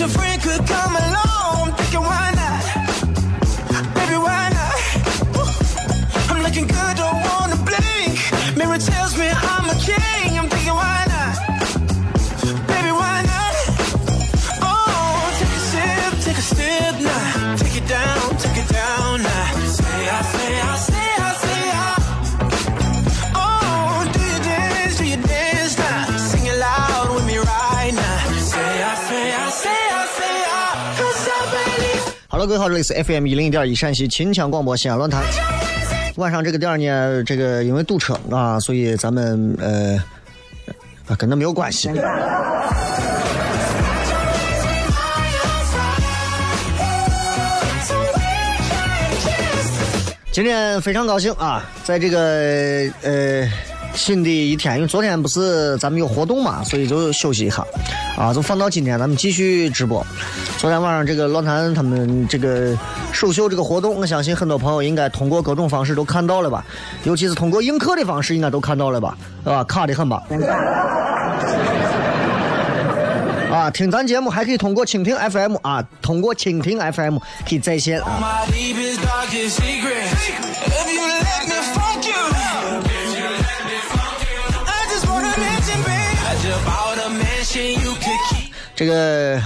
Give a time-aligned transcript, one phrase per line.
[0.00, 1.27] a friend could come along.
[32.40, 35.24] hello，各位好，这里是 FM 一零一点一陕西秦腔广播西安论坛。
[36.18, 40.00] 晚上这个点呢，这个因为堵车啊，所以咱们呃，
[41.08, 41.90] 啊跟那没有关系。
[50.30, 53.50] 今天非常高兴啊，在这个呃
[53.98, 57.66] 新的一天，因为昨天不是咱们有活动嘛，所以就休息一下
[58.16, 60.06] 啊，就放到今天咱们继续直播。
[60.56, 62.78] 昨天晚上这个论坛他们这个
[63.12, 66.64] 首秀这个活动，我相信很多朋友应该通过各种方式都看到了吧，
[67.02, 69.64] 尤其是通过映客的方式，应该都看到了吧，是吧？
[69.64, 70.22] 卡的很吧？
[73.52, 78.46] 啊，听咱节目还可以通过蜻蜓 FM 啊，通过蜻蜓 FM 可以在线啊。
[88.74, 89.40] 这个。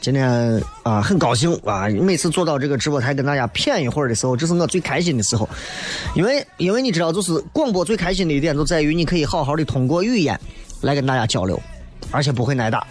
[0.00, 1.88] 今天啊，很高兴啊！
[1.88, 5.46] 每次坐到这个直播台跟大家谝一会儿的时候，这是我最开心的时候。
[6.14, 10.38] 因为，因为你知道，就是广播最开心的一点就在于你可以好好的通过语言
[10.82, 11.60] 来跟大家交流，
[12.12, 12.86] 而且不会挨打。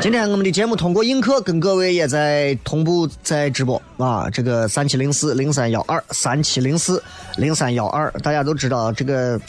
[0.00, 7.02] 今天我们的节目通过映客跟各位也在同步在直播啊，这个三七零四零三幺二三七零四
[7.36, 9.40] 零三幺二，大家都知道这个，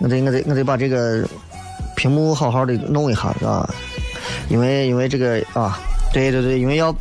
[0.00, 1.24] 我得我得我得把这个。
[1.96, 3.68] 屏幕好好的弄一下，啊，
[4.48, 5.78] 因为因为这个啊，
[6.14, 6.94] 对对对，因为要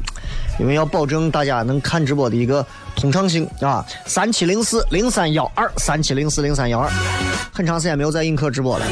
[0.59, 2.65] 因为要保证大家能看直播的一个
[2.97, 3.85] 通畅性啊。
[4.05, 6.89] 三七零四零三幺二，三七零四零三幺二，
[7.53, 8.85] 很长时间没有在映客直播了，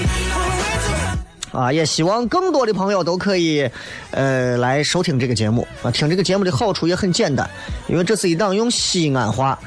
[1.51, 3.69] 啊，也希望更多的朋友都可以
[4.11, 5.91] 呃来收听这个节目啊。
[5.91, 7.49] 听这个节目的好处也很简单，
[7.89, 9.59] 因为这是一档用西安话、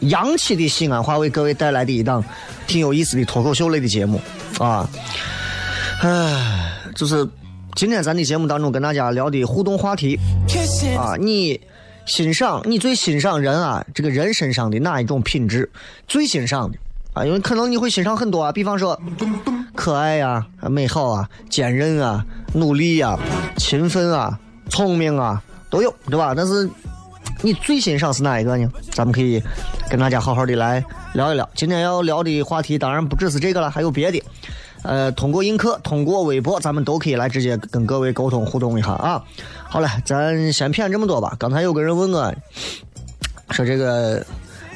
[0.00, 2.24] 洋气的西安话为各位带来的一档
[2.66, 4.20] 挺有意思的脱口秀类的节目
[4.58, 4.88] 啊。
[6.02, 7.26] 唉，就是
[7.74, 10.18] 今天咱的节目当中跟大家聊的互动话题
[10.96, 11.60] 啊，你
[12.04, 15.70] 欣赏你最欣赏人啊，这个人身上的哪一种品质
[16.06, 16.78] 最欣赏的
[17.14, 17.24] 啊？
[17.24, 19.00] 因为可能你会欣赏很多啊，比方说
[19.74, 22.24] 可爱呀、美好啊、坚韧啊、
[22.54, 23.18] 努力呀、
[23.56, 26.34] 勤奋啊、聪明啊都有，对吧？
[26.36, 26.68] 但是
[27.42, 28.70] 你最欣赏是哪一个呢？
[28.92, 29.42] 咱们可以
[29.88, 30.84] 跟大家好好的来
[31.14, 31.48] 聊一聊。
[31.54, 34.22] 今天要聊的话题当然不只是这个了，还有别的。
[34.82, 39.22] 呃，通过映客，通过微博，咱们都可以来直接跟各位沟通互动一下啊。
[39.68, 41.34] 好了，咱先骗这么多吧。
[41.38, 42.34] 刚才有个人问我，
[43.50, 44.24] 说这个，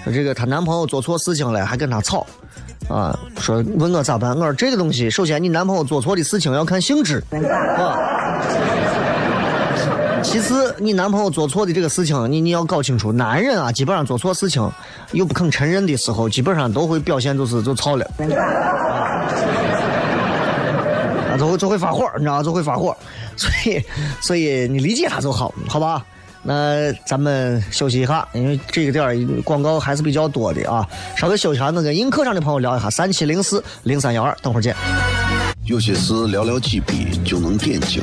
[0.04, 2.24] 说这个她男朋友做错事情了，还跟她吵
[2.88, 3.18] 啊？
[3.38, 4.30] 说问我咋办？
[4.36, 7.98] 我说这个东西，首先你男朋友做错的事情要看性质啊。
[10.22, 13.10] 其次，你男朋友做错的这个事情，你你要搞清楚。
[13.12, 14.70] 男人啊，基本上做错事情
[15.12, 18.04] 又不肯承认的时候，基本上都会表现就是就操了。
[18.18, 19.26] 啊
[21.38, 22.94] 就会就会发火，你知道就会发火，
[23.34, 23.82] 所以
[24.20, 26.04] 所以你理解他就好，好吧？
[26.42, 30.86] 那咱们休息一下，因为这个点儿广告还是比较多的啊。
[31.16, 34.76] 稍微休息下，那跟映客上的朋友聊一下，三七零四零三幺二，等会儿见。
[35.64, 38.02] 有些事寥寥几笔就能点睛，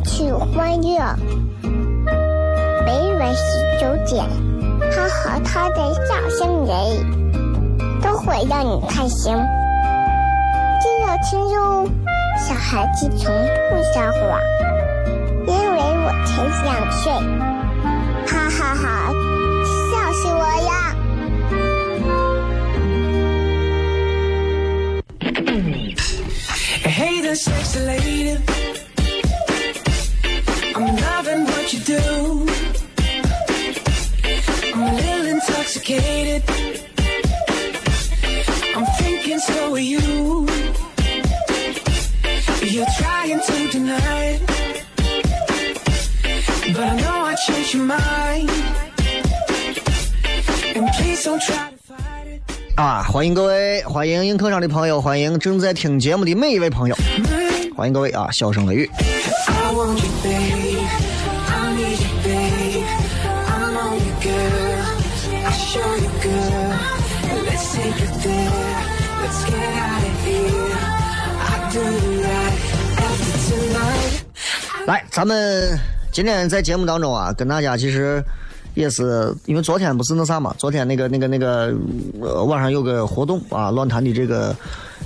[0.00, 0.98] 去欢乐。
[2.84, 3.42] 每晚十
[3.80, 4.24] 九点，
[4.90, 6.74] 他和他的笑声人，
[8.00, 9.34] 都会让你开心。
[10.80, 11.88] 记得听哟，
[12.46, 13.34] 小孩子从
[13.70, 14.40] 不撒谎，
[15.46, 16.30] 因为我才
[16.64, 17.12] 两岁。
[18.26, 19.12] 哈哈哈，
[19.90, 20.70] 笑死我了
[26.84, 28.38] ！Hey there, sexy lady.
[31.68, 32.46] What you do.
[34.72, 36.42] I'm a little intoxicated.
[38.74, 40.46] I'm thinking so are you.
[42.62, 44.42] You're trying to deny it.
[46.72, 48.50] But I know I changed your mind.
[50.74, 52.42] And please don't try to fight it.
[52.76, 56.96] 啊，欢迎各位，欢迎映客上的朋友，欢迎正在听节目的每一位朋友，
[57.76, 58.30] 欢迎各位啊！
[58.30, 58.90] 笑声雷雨
[59.46, 60.77] ，I want you, babe.
[74.88, 75.78] 来，咱们
[76.10, 78.24] 今天在节目当中啊，跟大家其实
[78.72, 81.74] 也是因为昨天不是那啥嘛，昨天那个那个那个
[82.22, 84.56] 呃晚上有个活动啊，乱谈的这个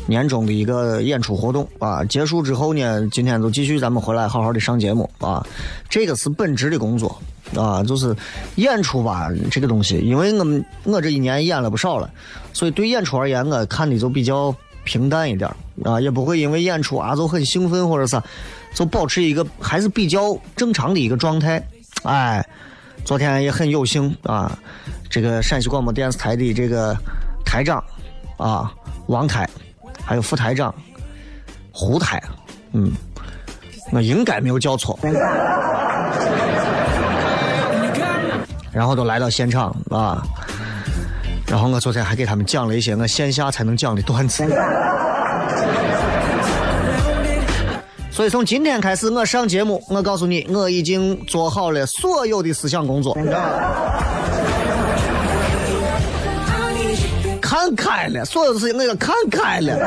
[0.06, 1.66] 年终的一个演出活动。
[1.80, 5.10] 啊，结束之后呢，今天就继续咱们回来好好的上节目。
[5.18, 5.44] 啊，
[5.90, 7.20] 这个是本职的工作
[7.56, 8.14] 啊，就是
[8.54, 12.08] 演出吧这个东西，因为我们我这一年演了不少了，
[12.52, 15.50] 所以对演出而言，我看的就比较平淡一点
[15.82, 18.22] 啊，也不会因为演出啊就很兴奋或者啥，
[18.74, 21.62] 就保持一个还是比较正常的一个状态。
[22.04, 22.44] 哎，
[23.04, 24.58] 昨天也很有幸啊，
[25.10, 26.96] 这个陕西广播电视台的这个
[27.44, 27.82] 台长
[28.38, 28.72] 啊
[29.06, 29.48] 王台，
[30.04, 30.74] 还有副台长
[31.72, 32.22] 胡台，
[32.72, 32.92] 嗯，
[33.92, 34.98] 我应该没有叫错。
[38.72, 40.22] 然后都来到现场啊，
[41.46, 44.42] 然后我昨天还给他们讲了一些我线下才能讲的段子。
[48.12, 53.16] 所以从今天开始，我上节目，我告诉你，我已经做好了所有的思想工作，
[57.40, 59.78] 看开了，所有的事情我都看开了。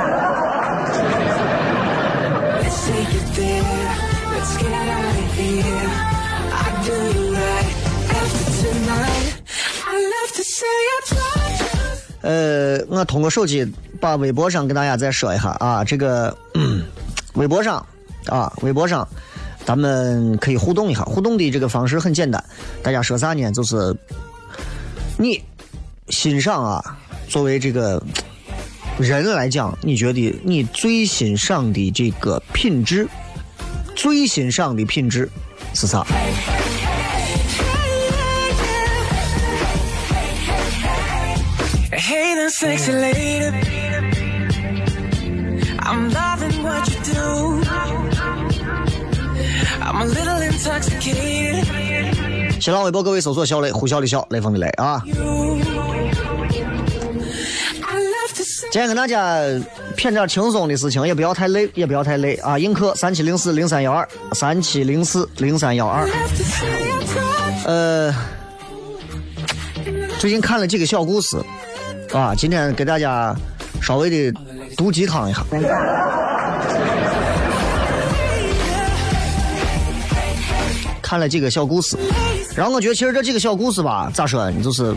[12.22, 13.72] 呃，我通过手机
[14.02, 16.84] 把微博上跟大家再说一下啊，这个、嗯、
[17.36, 17.86] 微博上
[18.28, 19.08] 啊，微博上
[19.66, 22.44] 咱们可以互动一下，互动的这个方式很简单，
[22.84, 23.52] 大家说啥呢？
[23.52, 23.96] 就是
[25.18, 25.42] 你
[26.10, 28.02] 欣赏啊，作为这个
[29.00, 33.08] 人来讲，你觉得你最欣赏的这个品质，
[33.96, 35.30] 最欣赏的品质
[35.74, 36.06] 是啥
[45.88, 47.65] ？I'm loving what you do.
[52.60, 55.02] 新浪微博各位搜索小雷，呼啸的笑，雷锋的雷啊。
[58.72, 59.42] 今天跟大家
[59.96, 62.58] 谝点轻松的事情，也不要太累，也不要太累啊！
[62.58, 66.06] 映客三七零四零三幺二，三七零四零三幺二。
[67.66, 68.14] 呃，
[70.20, 71.38] 最近看了几个小故事
[72.12, 73.34] 啊，今天给大家
[73.82, 74.40] 稍微的
[74.76, 75.46] 毒鸡汤一下。
[81.06, 81.96] 看了几个小故事，
[82.56, 84.92] 然后我觉得其实这几个小故事吧，咋说呢，就是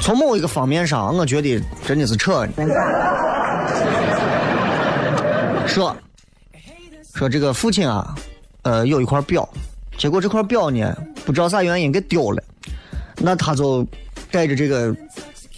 [0.00, 2.48] 从某一个方面上，我觉得真的是扯。
[5.66, 5.94] 说
[7.14, 8.14] 说这个父亲啊，
[8.62, 9.46] 呃，有一块表，
[9.98, 12.42] 结果这块表呢，不知道啥原因给丢了，
[13.18, 13.86] 那他就
[14.30, 14.96] 带着这个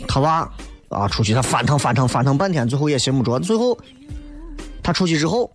[0.08, 0.50] 他娃
[0.88, 3.38] 啊出去，他翻腾翻腾翻腾半天，最后也寻不着。
[3.38, 3.78] 最后
[4.82, 5.48] 他出去之后，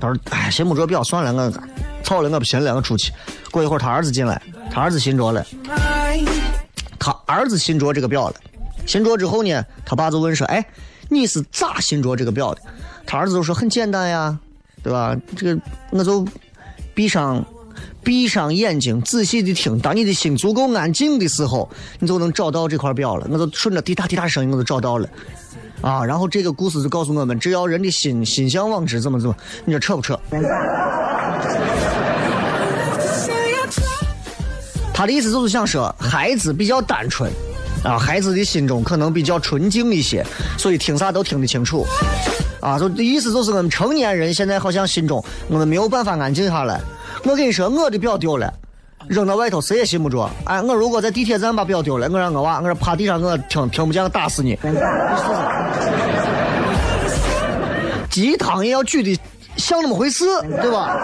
[0.00, 1.50] 他说：“哎，寻不着表，算了，我
[2.02, 3.12] 操了，我不寻了，我出去。”
[3.50, 4.40] 过一会儿，他儿子进来，
[4.70, 5.44] 他儿子寻着了，
[6.98, 8.34] 他儿子寻着这个表了。
[8.86, 10.64] 寻着之后呢，他爸就问说：“哎，
[11.08, 12.60] 你是咋寻着这个表的？”
[13.06, 14.38] 他儿子就说：“很简单呀，
[14.82, 15.16] 对吧？
[15.36, 16.26] 这个我就
[16.94, 17.44] 闭上
[18.02, 19.78] 闭上眼睛，仔细的听。
[19.80, 23.26] 当你的心足够安静的时候，你就能找到这块表了。
[23.30, 25.08] 我就顺着滴答滴答声音，我就找到了。
[25.80, 30.18] 啊，然后这个故事就告诉我们，只要人的心心向往之，怎么怎么，你说扯不扯？
[34.92, 37.30] 他的意思就是想说，孩子比较单纯，
[37.84, 40.26] 啊，孩子的心中可能比较纯净一些，
[40.58, 41.86] 所以听啥都听得清楚。
[42.60, 46.80] 啊，就意思就是我们成年人现在好像心中我们没有办法安静下来。
[47.22, 48.52] 我跟你说，我的表丢了，
[49.08, 50.30] 扔到外头谁也信不着。
[50.44, 54.58] 哎，我如果在地铁站把表丢了，我让我娃，我趴地上，我听听不见，我打死你。
[58.10, 59.18] 鸡汤也要举的
[59.56, 60.24] 像那么回事，
[60.60, 60.96] 对吧？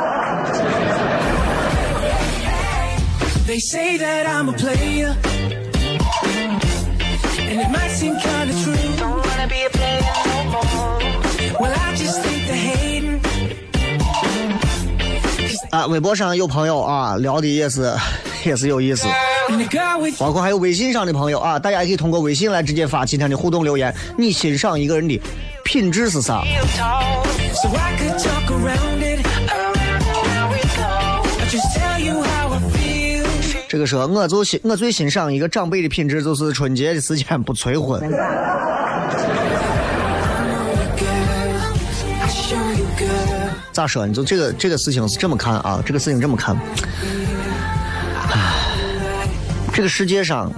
[15.75, 17.93] 啊，微博上有朋友啊聊的也是
[18.47, 19.09] 也是有意思，
[20.21, 23.93] 包括还有微信上的朋友啊，大家也可以通过微信来直接发今天的互动留言。
[24.17, 25.21] 你欣赏一个人的
[25.65, 26.45] 品质是啥？
[33.69, 38.01] 这个说，我就欣我最欣赏一个长辈的品质，就是春节的时间不催婚。
[43.75, 44.07] 咋说？
[44.07, 45.83] 你就这个这个事情是这么看啊？
[45.85, 46.57] 这个事情这么看，
[48.31, 49.27] 唉，
[49.73, 50.51] 这个世界上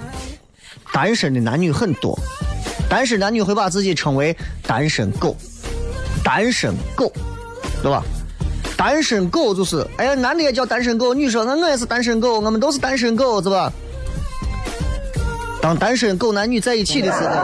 [0.93, 2.17] 单身的男女很多，
[2.91, 5.35] 单身男女会把自己称为单身狗，
[6.23, 7.11] 单身狗，
[7.83, 8.05] 对吧？
[8.77, 13.73] 单身狗就是，哎呀，男的也叫单身狗，女说那我也是单身狗，我们都是单身狗，是吧？
[15.63, 17.35] 当单身狗男女在一起的时候，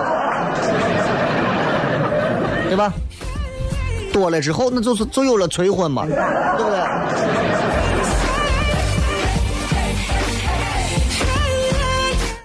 [2.68, 2.92] 对吧？
[4.12, 6.14] 多了之后，那就是就有了催婚嘛，对
[6.64, 6.78] 不对？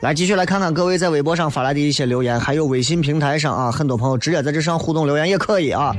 [0.01, 5.91] 来，继续来看看各位在微博上发来的一些留言，还有微信平台上啊，很多朋友直接在这上互动留言也可以啊。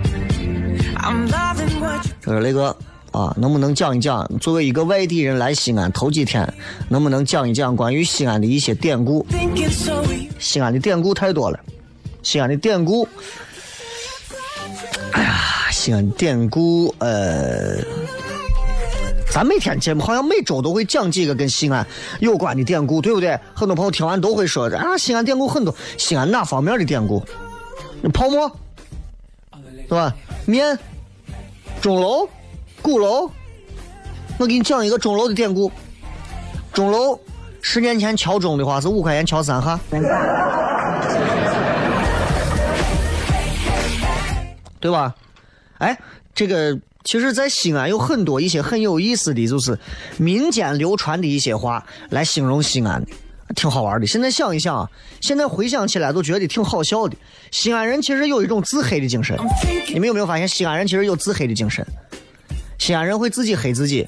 [2.21, 2.75] 这是雷哥
[3.11, 6.51] 啊，能不能讲一讲，作为一个外地人来西安头几天，
[6.89, 9.27] 能不能讲一讲关于西安的一些典故？
[10.39, 11.59] 西安的典故太多了，
[12.23, 13.07] 西安的典故，
[15.89, 17.79] 西安典故，呃，
[19.31, 21.87] 咱每天节目好像每周都会讲几个跟西安
[22.21, 23.41] 有关的典故，对不对？
[23.55, 27.25] 很多朋友听完都会说啊，西安典故很多，西安哪方面的典故？
[28.13, 28.55] 泡沫，
[29.89, 30.15] 是吧？
[30.45, 30.79] 面，
[31.81, 32.29] 钟楼，
[32.83, 33.31] 鼓楼。
[34.37, 35.73] 我给你讲一个钟楼的典故，
[36.71, 37.19] 钟楼
[37.63, 39.81] 十年前敲钟的话是五块钱敲三下。
[44.79, 45.15] 对吧？
[45.79, 45.99] 哎，
[46.35, 49.79] 这个其实，在西安有很多一些很有意思的就是
[50.19, 53.11] 民间流传的一些话来形容西安的，
[53.55, 54.07] 挺好玩的。
[54.07, 57.17] 现在想一想，现在回想起来都觉得挺好笑的。
[57.51, 59.39] 西安人其实有一种自黑的精神，
[59.93, 61.87] 你们有没有发现西安人其实有自黑的精神？
[62.79, 64.07] 西安人会自己黑自己。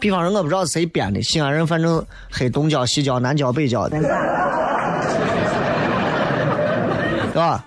[0.00, 3.98] 比方说，我不知道是谁编的，西安人反正黑东郊、西郊、南郊、北郊的，
[7.28, 7.64] 对吧？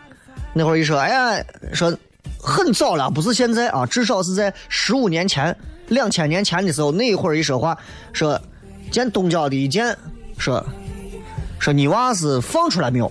[0.52, 1.44] 那会儿一说，哎呀，
[1.74, 1.96] 说
[2.40, 5.56] 很早了，不是现在啊，至少是在十五年前、
[5.88, 7.78] 两千年前的时候，那一会儿一说话，
[8.12, 8.40] 说
[8.92, 9.96] 见东郊的一见，
[10.38, 10.64] 说
[11.60, 13.10] 说你娃是放出来没有？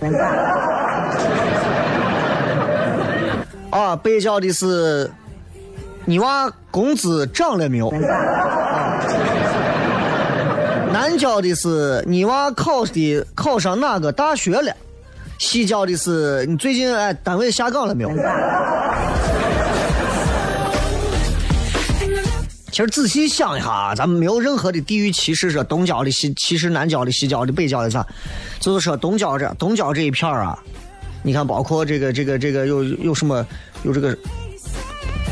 [3.71, 5.09] 啊，北郊的是
[6.05, 7.91] 你娃工资涨了没有？
[10.91, 14.71] 南郊的是你娃考的考上哪个大学了？
[15.43, 18.09] 西郊的是你最近哎单位下岗了没有？
[22.71, 28.07] 其实仔细想一下啊，咱们没有任何的地域歧视，说东郊的西歧视南郊的、西郊的、北郊的啥，
[28.61, 30.57] 就是说东郊这东郊这一片儿啊，
[31.21, 33.45] 你看包括这个这个这个有有什么
[33.83, 34.17] 有这个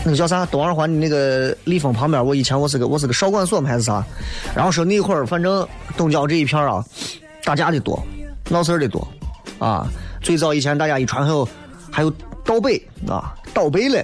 [0.03, 4.03] 那个叫啥东二环的那个立丰旁边，我以前我是个我是个少管所嘛还是啥，
[4.53, 5.65] 然后说那会儿反正
[5.95, 6.85] 东郊这一片儿啊，
[7.43, 7.99] 打架的多，
[8.49, 9.07] 闹事儿的多，
[9.61, 9.87] 啊，
[10.21, 11.47] 最早以前大家一传还有
[11.91, 12.11] 还有
[12.43, 14.03] 倒背啊，倒背嘞，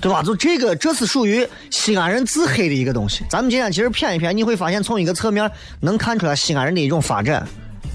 [0.00, 0.22] 对吧？
[0.22, 3.26] 就这个，这是属于西安人自黑的一个东西。
[3.28, 5.50] 咱们今天其实谝一谝，你会发现从一个侧面
[5.80, 7.46] 能看出来西安人的一种发展。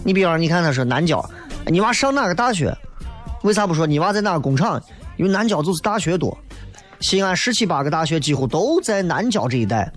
[0.04, 1.28] 你比方说，你看他说南郊，
[1.66, 2.72] 你娃上哪个大学？
[3.42, 4.80] 为啥不说你娃在哪个工厂？
[5.18, 6.38] 因为南郊就是大学多。
[7.00, 9.92] 西安十七八个大学几乎都在南郊这一带。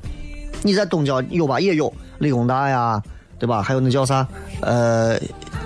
[0.62, 1.60] 你在东郊有吧？
[1.60, 3.02] 也有理工大呀，
[3.38, 3.62] 对吧？
[3.62, 4.26] 还有那叫啥？
[4.60, 5.18] 呃，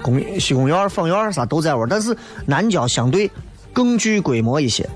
[0.03, 1.89] 公西公园、方园啥都在玩。
[1.89, 3.31] 但是南郊相对
[3.73, 4.89] 更具规模一些，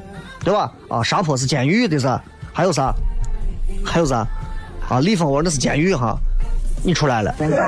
[0.45, 0.71] 对吧？
[0.89, 2.07] 啊，沙坡是监狱的是，
[2.53, 2.93] 还有啥？
[3.85, 4.27] 还有啥？
[4.89, 6.17] 啊，李蜂窝那是监狱哈。
[6.85, 7.63] 你出来了，你咋知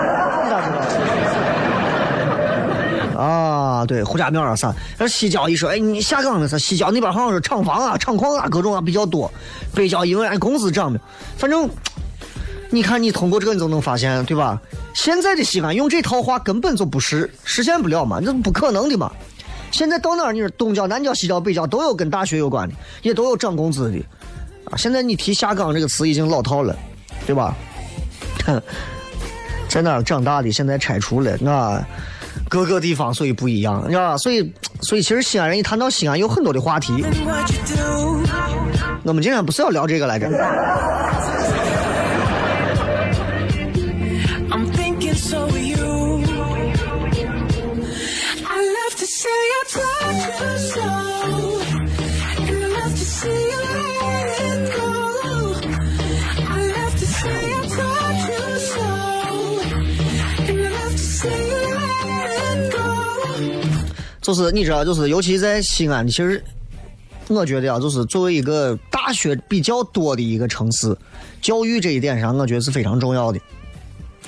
[3.17, 3.21] 道？
[3.21, 4.73] 啊，对，胡家庙啊啥？
[4.97, 9.29] 那西郊一说，哎，你下岗的啥西郊那边好像是厂房啊、厂矿啊各种啊比较多。
[9.75, 11.01] 北郊因为按公司涨的，
[11.37, 11.69] 反正
[12.71, 14.61] 你看你通过这个你就能发现，对吧？
[14.95, 19.11] 现在的西安用这套话根本就不是实现不了嘛，那不可能的嘛。
[19.71, 23.99] 现在到哪儿你说东郊、南郊、西郊、北郊都有跟大学有关的，也都有涨工资的
[24.71, 24.77] 啊。
[24.77, 26.77] 现在你提下岗这个词已经老套了，
[27.27, 27.55] 对吧？
[29.69, 31.85] 在哪儿长大的，现在拆除了那。
[32.49, 34.17] 各个地方所以不一样，你知道吧？
[34.17, 37.05] 所以，所以其实西安人一谈到西安，有很多的话题。
[39.05, 40.31] 我们今天不是要聊这个来着？
[64.23, 66.43] 就是你知道，就是尤其在西安，其实
[67.29, 70.97] 我觉得啊，就是作为一个大学比较多的一个城市，
[71.43, 73.41] 教育这一点上，我觉得是非常重要的。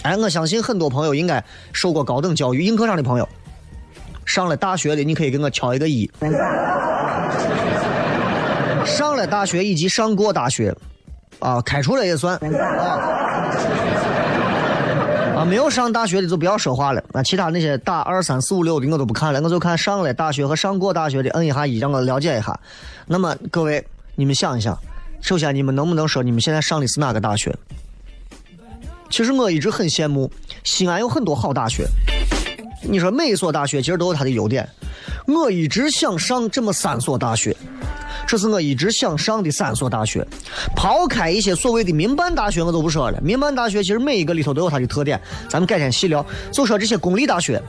[0.02, 3.28] 哎，我相信很多朋友应该受过高等教育，映客上的朋友，
[4.30, 6.08] 上了大学的，你可以给我敲一个一。
[8.86, 10.72] 上了大学以及上过大学，
[11.40, 13.00] 啊，开除了也算啊。
[15.38, 17.02] 啊，没有上大学的就不要说话了。
[17.12, 22.56] 那其他那些打二三四五六的我都不看了，我就看上了大学和上过大学的，摁一下一，让我了解一下。
[23.08, 24.78] 那么各位，你们想一想，
[25.20, 27.52] 首先你们能不能说你们现在上的是哪个大学？
[29.10, 30.30] 其实我一直很羡慕
[30.62, 31.84] 西安有很多好大学。
[32.82, 34.68] 你说每一所大学其实都有它的优点，
[35.26, 37.56] 我一直想上这么三所大学。
[38.26, 40.26] 这是我一直想上的三所大学，
[40.76, 43.20] 抛开一些所谓的民办大学，我都不说了。
[43.20, 46.24] 民办大学其实每一个里头都有它的特点，咱们改天细聊。
[46.52, 47.60] 就说这些公立大学，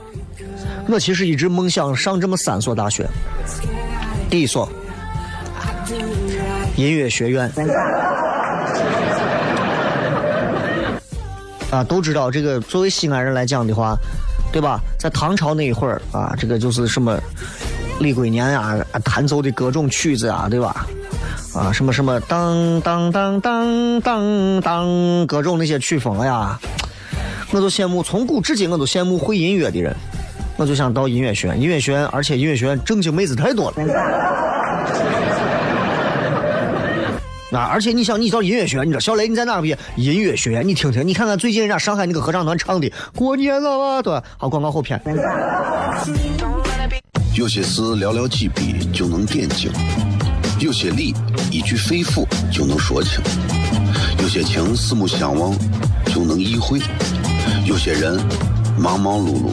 [0.88, 3.06] 我其实一直梦想上这么三所大学。
[4.30, 4.68] 第一所，
[6.76, 7.50] 音乐学院。
[11.70, 13.96] 啊，都知道这个作为西安人来讲的话，
[14.52, 14.80] 对吧？
[14.98, 17.18] 在唐朝那一会儿啊，这个就是什么
[17.98, 20.86] 李龟年啊，弹奏的各种曲子啊，对吧？
[21.54, 26.58] 啊，什么什么当当当当当当，各种那些曲风，呀，
[27.50, 29.94] 我都羡慕，从古至今我都羡慕会音乐的人，
[30.56, 34.51] 我就想到音乐学院，音乐学院，而且音乐学院正经妹子太多了。
[37.52, 37.68] 啊！
[37.70, 39.78] 而且你想，你到音乐学院，你知道小雷你在哪儿毕业？
[39.96, 44.22] 音乐学院，你听听，你看看最近人家上海那个合唱团唱的《过年了啊》，对吧？
[44.38, 45.00] 好，广告后片。
[47.34, 49.70] 有些事寥寥几笔就能点睛，
[50.60, 51.14] 有些理
[51.50, 53.20] 一句肺腑就能说清，
[54.20, 55.54] 有些情四目相望
[56.06, 56.80] 就能意会，
[57.64, 58.18] 有些人
[58.78, 59.52] 忙忙碌碌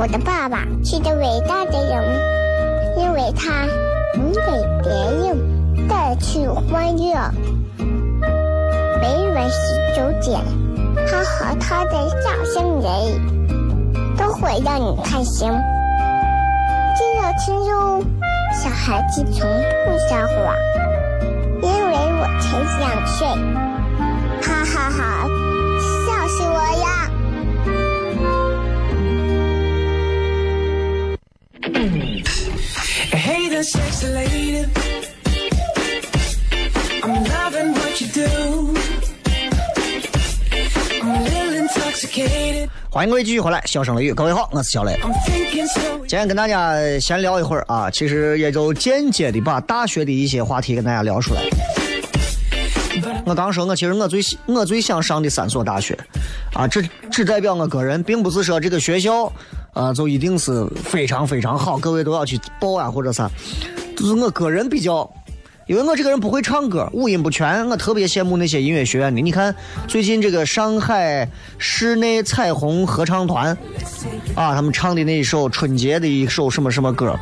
[0.00, 2.02] 我的爸爸是个伟大的人，
[2.96, 3.66] 因为他
[4.14, 4.40] 能给
[4.82, 7.30] 别人带去欢乐。
[8.98, 10.40] 每晚十九点，
[11.06, 12.88] 他和他的笑声人，
[14.16, 15.50] 都会让你开心。
[16.96, 18.02] 记得听哟，
[18.54, 19.46] 小孩子从
[19.84, 20.56] 不撒谎，
[21.60, 23.28] 因为我才两岁。
[24.40, 25.28] 哈哈哈，
[42.88, 44.98] 欢迎各位继续回来，笑声雷雨，各位好，我是小雷。
[46.08, 51.42] 今天跟大家闲聊一会儿啊，其实也就间接的把大学的一些话题跟大家聊出来。
[53.26, 55.98] 我刚说，我其实我最我最想上的三所大学，
[56.54, 59.30] 啊，这只代表我个人，并不是说这个学校
[59.72, 63.30] 啊，就一定是非常非常好，各位都要去报啊或者啥，
[63.96, 65.08] 就是我个人比较，
[65.66, 69.20] 因为我这个人不会唱歌，五音不全，我特别羡慕那些音乐学院的。
[69.20, 69.54] 你看
[69.86, 71.28] 最近这个上海
[71.58, 73.56] 室内彩虹合唱团，
[74.34, 77.16] 啊，他们唱的那一首春节的一首什么什么歌，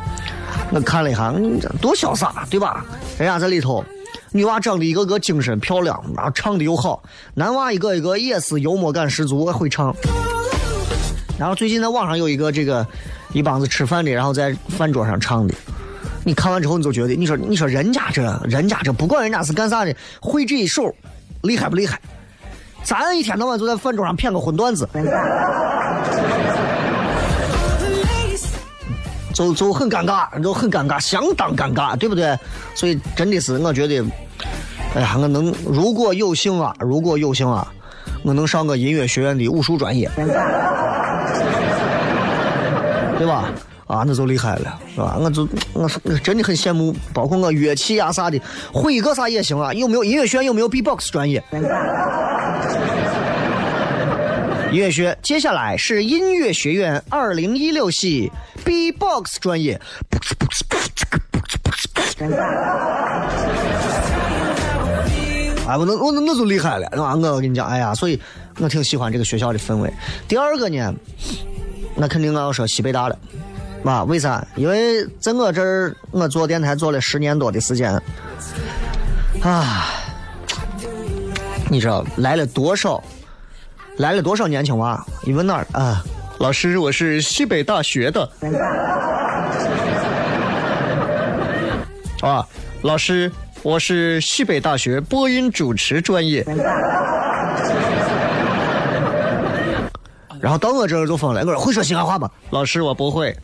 [0.71, 1.33] 我看了一下，
[1.81, 2.85] 多潇洒，对吧？
[3.17, 3.83] 人家在里头。
[4.31, 7.01] 女娃长得一个个精神漂亮，然后唱的又好，
[7.33, 9.95] 男娃一个一个也是幽默感十足，会唱。
[11.39, 12.85] 然后最近在网上有一个这个
[13.31, 15.53] 一帮子吃饭的，然后在饭桌上唱的，
[16.25, 20.93] 你看完之后你就觉得，你说你说人家这人家这不管人家是干啥的，会这一手
[21.43, 21.97] 厉害不厉害？
[22.83, 24.87] 咱一天到晚就在饭桌上谝个荤段子，
[29.33, 32.37] 就就很尴尬，就很尴尬，相当尴尬，对不对？
[32.75, 34.03] 所以真的是，我觉得，
[34.95, 37.65] 哎呀，我能如果有幸啊，如果有幸啊，
[38.23, 40.09] 我能上个音乐学院的武术专业，
[43.19, 43.51] 对吧？
[43.85, 45.17] 啊，那就厉害了，是吧？
[45.19, 48.39] 我就我是真的很羡慕，包括我乐器呀啥的，
[48.71, 49.73] 会一个啥也行啊。
[49.73, 50.45] 有没有音乐学院？
[50.45, 51.43] 有没有 B-box 专业？
[54.71, 58.31] 音乐学，接下来是音乐学院二零一六系
[58.63, 59.81] B-box 专业。
[65.67, 67.15] 哎，我那我那那就厉害了，是吧？
[67.15, 68.19] 我跟你讲，哎呀，所以
[68.59, 69.91] 我挺喜欢这个学校的氛围。
[70.27, 70.93] 第二个呢，
[72.01, 73.19] 那肯定我要说西北大了，
[73.83, 74.41] 啊，为啥？
[74.55, 77.91] 因为在我这儿，我做电台做了十年多的时间，
[79.41, 79.89] 啊，
[81.69, 83.03] 你知道来了多少？
[83.97, 85.05] 来了多少年轻娃？
[85.23, 86.01] 你问哪儿啊？
[86.37, 88.31] 老师，我是西北大学的。
[92.21, 92.47] 啊，
[92.81, 93.29] 老师，
[93.61, 96.45] 我是西北大学播音主持专业。
[100.41, 102.29] 然后到我这儿就疯了，我说会说西安话吗？
[102.49, 103.35] 老师，我不会。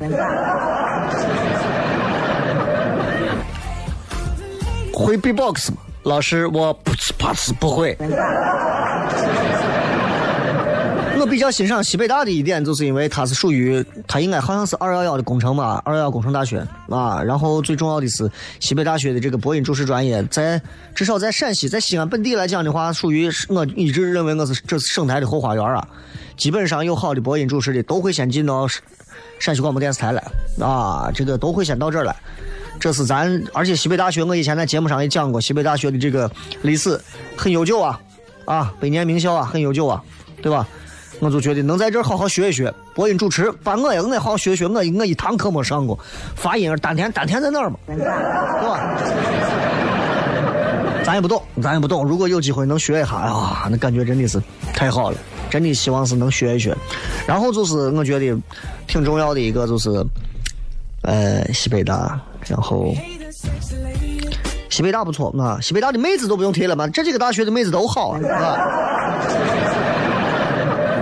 [4.93, 5.77] 会 B-box 吗？
[6.03, 7.97] 老师，我噗呲啪呲不会。
[11.25, 17.19] 我比较欣赏西北大的一点，就是因为它是属于它应该好像是二幺幺的工程吧，二幺幺工程大学啊。
[17.23, 20.61] 然后最重要的是西北大学的这个播音主持专业，在
[20.93, 25.87] 至少在陕西，在西安本地来讲的话，属于我一直认为我是这是省台的后花园啊。
[26.37, 28.67] 基本上有好的播音主持的都会先进到
[29.39, 30.23] 陕西广播电视台来
[30.61, 32.15] 啊，这个都会先到这儿来。
[32.79, 36.29] 这是咱，而且西北大学，我以前在节目上也讲过，西北大学的这个
[36.61, 37.01] 历史
[37.35, 37.99] 很悠久啊，
[38.45, 40.03] 啊，百年名校啊，很悠久啊，
[40.39, 40.67] 对吧？
[41.19, 45.97] 我就觉得能在这儿好好学一学播音主持，把我也我好好学学，我我一堂课没上过，
[46.35, 48.95] 发音丹田丹田在哪儿嘛，对吧？
[51.03, 52.03] 咱也不懂，咱也不懂。
[52.03, 54.41] 如果有机会能学一下，哎呀，那感觉真的是
[54.73, 55.17] 太好了，
[55.49, 56.75] 真的希望是能学一学。
[57.27, 58.35] 然后就是我觉得
[58.87, 59.89] 挺重要的一个就是，
[61.03, 62.93] 呃，西北大，然后
[64.71, 68.19] 西北大不错啊，西北大的妹子都不用提了嘛，这几个大学的妹子都好啊。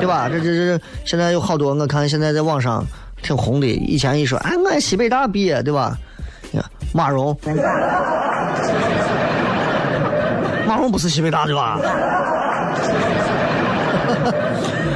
[0.04, 0.28] 对吧？
[0.30, 2.86] 这这这现在有好多，我看现在在网上
[3.22, 3.68] 挺红的。
[3.68, 5.98] 以前一说，哎，我西北大毕业，对吧？
[6.52, 7.36] 你看马蓉，
[10.68, 11.80] 马蓉不是西北大对吧？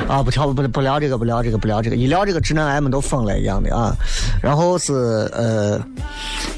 [0.09, 3.95] 啊，不跳不不聊这个，不聊这个，不聊这个，一聊这个直男癌们都疯了一样的啊。
[4.43, 4.93] 然后是
[5.33, 5.81] 呃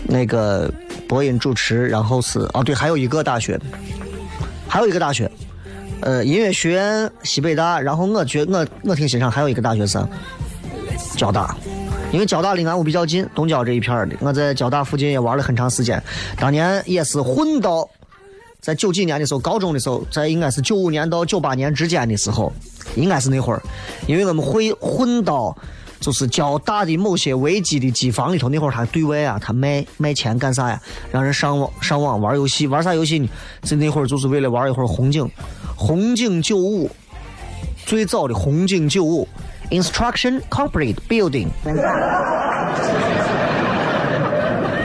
[0.03, 0.71] 那个
[1.07, 3.59] 播音主持，然后是哦对，还有一个大学，
[4.67, 5.29] 还有一个大学。
[6.01, 10.07] 呃，音乐学院西北大，然后我觉我我挺欣赏，还有一个大学生，
[11.17, 11.55] 交大，
[12.12, 16.01] 因为交大离俺屋比较近，东郊这一片儿的，我在交大附近也玩了很长时间，
[16.38, 17.88] 当年也是混到，
[18.62, 22.51] 在九几年的时候，高中的时候，在应该是九五年到九八年之间的时候，
[22.95, 23.62] 应该是那会儿，
[24.07, 25.55] 因为我们会混到。
[26.01, 30.81] 就是交大的某些危机的机房里头，那会儿他对外啊，他卖卖钱干啥呀？
[31.12, 33.27] 让人上网上网玩游戏，玩啥游戏呢？
[33.63, 35.29] 在那会儿就是为了玩一会儿红警，
[35.80, 36.92] 红警九五，
[37.86, 39.26] 最早的红警九五
[39.72, 41.48] ，Instruction Complete Building，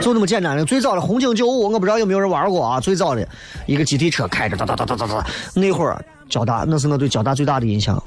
[0.01, 0.63] 就那么简单的。
[0.63, 2.79] 最早的红警九五，我不知道有没有人玩过啊？
[2.79, 3.27] 最早的
[3.65, 8.01] 一个集体车开着哒哒哒哒哒哒，那会儿交大，那是我对交大最大的印象，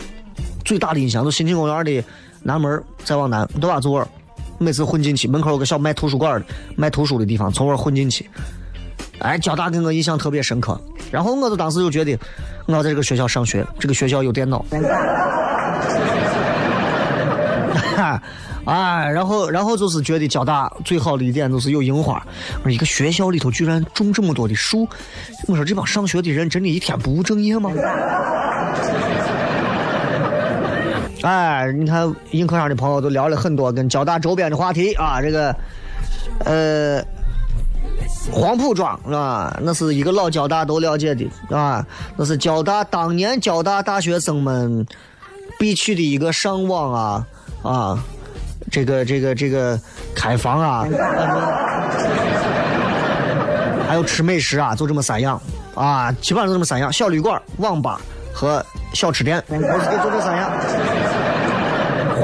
[0.64, 2.03] 最大的印象就新庆公园的。
[2.42, 3.79] 南门再往南，对吧？
[3.79, 4.09] 左耳，
[4.57, 8.31] 每次混进去，门口有个小卖图书馆的、卖图书的地方，从我混进去。
[9.20, 10.81] 哎，交大给我印象特别深刻。
[11.11, 12.18] 然后我就当时就觉得，
[12.66, 14.64] 我要在这个学校上学，这个学校有电脑。
[18.64, 22.22] 哎，然后然后就是觉得交大最好的一点就是有樱花，
[22.59, 24.87] 我说一个学校里头居然种这么多的树，
[25.46, 27.70] 我说这帮上学的人真的一天不务正业吗？
[31.22, 35.57] 哎，你看映客上的朋友都聊了很多跟交大周边的话题啊，这个，
[36.44, 37.02] 呃，
[38.31, 39.59] 黄浦庄是吧？
[39.62, 41.85] 那是一个老交大都了解的啊，
[42.16, 44.87] 那是交大当年交大大学生们
[45.59, 47.26] 必去的一个上网啊
[47.62, 47.98] 啊，
[48.70, 49.81] 这个这个这个
[50.14, 50.87] 开房啊，
[53.88, 55.40] 还有吃美食啊，就这么三样
[55.74, 58.00] 啊，基本上就这么三样：小旅馆、网吧
[58.33, 60.50] 和小吃店，都是就这三样。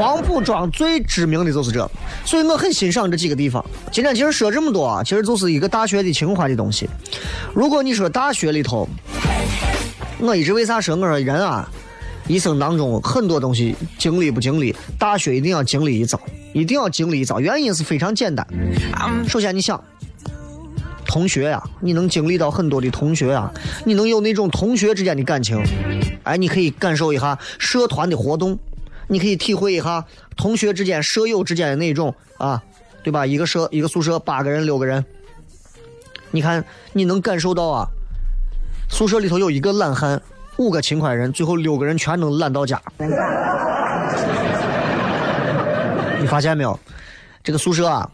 [0.04, 1.90] 黄浦庄最知名的就是这，
[2.26, 3.64] 所以我很欣赏这几个地方。
[3.90, 6.86] 今天其实说这么多啊，其实就是一个大学的情怀的东西。
[7.54, 8.86] 如果你说大学里头，
[10.20, 11.66] 我一直为啥说我说人啊，
[12.28, 16.20] 一生当中很多东西经历不经历，大学一定要经历一遭，
[16.52, 17.40] 一定要经历一遭。
[17.40, 18.46] 原因是非常简单，
[19.26, 19.82] 首先你想。
[21.06, 23.50] 同学呀、你能经历到很多的同学啊，
[23.86, 25.62] 你能有那种同学之间的感情，
[26.24, 28.58] 哎，你可以感受一下社团的活动，
[29.08, 30.04] 你可以体会一下
[30.36, 32.62] 同学之间、舍友之间的那种啊，
[33.02, 33.26] 对吧？
[33.26, 35.04] 一个舍一个宿舍八个人、六个人，
[36.30, 37.86] 你看你能感受到啊，
[38.88, 40.20] 宿舍里头有一个懒汉，
[40.56, 42.80] 五个勤快人，最后六个人全能懒到家。
[46.20, 46.78] 你发现没有？
[47.42, 48.10] 这个宿舍啊，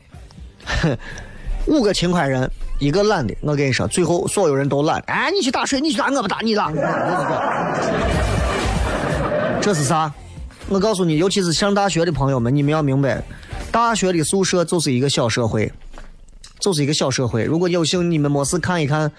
[1.66, 2.50] 五个勤快人，
[2.80, 3.32] 一个懒的。
[3.42, 5.00] 我跟你说，最后所有人都懒。
[5.06, 6.72] 哎，你去打水，你去打，我不打你了。
[9.60, 10.12] 这是啥？
[10.70, 13.20] 我告诉你，尤其是上大学的朋友们，你们要明白，
[13.72, 15.70] 大学的宿舍就是一个小社会，
[16.60, 17.42] 就是一个小社会。
[17.42, 19.10] 如果有幸你们没事看一看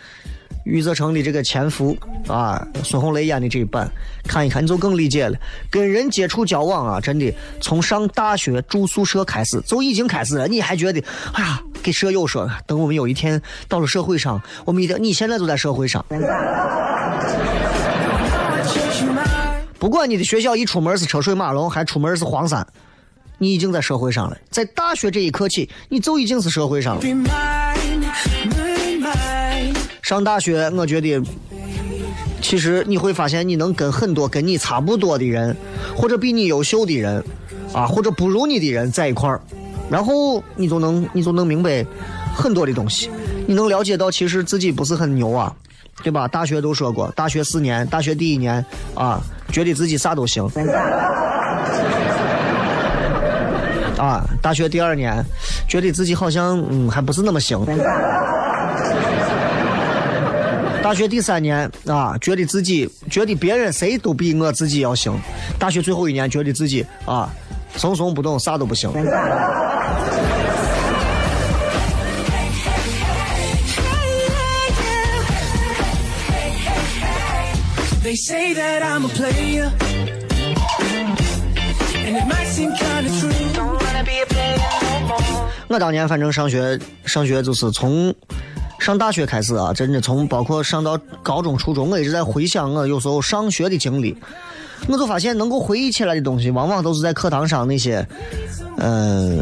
[0.64, 1.94] 余则成的这个《潜伏》
[2.32, 3.92] 啊，孙红雷演的这一版，
[4.26, 5.38] 看一看你就更理解了。
[5.70, 10.48] 跟人接触交往啊，真的从上大学住宿舍开始就已经开始了。
[10.48, 16.06] 你还觉得，哎呀，给舍友说，等我们有一天到了社会上，我们一定，你现在就在社会上。
[19.82, 22.66] 不管你的学校一出门是车水马龙，还出门是荒山，
[23.40, 24.38] 你已经在社会上了。
[24.52, 27.02] 在大学这一刻起，你就已经是社会上了。
[30.04, 31.20] 上大学，我觉得
[32.44, 35.58] 其实你会发现，你能跟很多跟你差不多的人，
[35.96, 37.24] 或者比你优秀的人，
[37.74, 39.42] 啊，或者不如你的人在一块儿，
[39.90, 41.84] 然后你就能你就能明白
[42.36, 43.10] 很多的东西，
[43.48, 45.52] 你能了解到其实自己不是很牛啊，
[46.04, 46.28] 对吧？
[46.28, 48.64] 大学都说过，大学四年，大学第一年
[48.96, 50.44] 啊，觉得自己啥都行。
[53.98, 55.24] 啊，大学第二年，
[55.68, 57.66] 觉得自己好像嗯还不是那么行。
[60.82, 65.14] 大学第三年啊，觉得自己觉得别人谁都比我自己要行。
[65.60, 67.30] 大学最后一年，觉得自己啊
[67.76, 68.92] 怂怂不动，啥都不行。
[78.12, 79.72] They say that I'm a player.
[81.96, 83.32] And it might seem kinda true.
[83.54, 85.50] Don't wanna be a player no more.
[85.70, 88.14] 我当年反正上学上学就是从
[88.82, 94.14] 上大学开始啊，真的从包括上到高中、初中，我一直在回想我有时候上学的经历，
[94.90, 98.06] 我就发现能够回忆起来的东西，往往都是在课堂上那些，
[98.80, 99.42] 嗯、